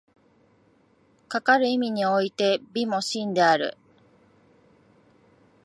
[1.27, 3.77] かかる意味において美も真である。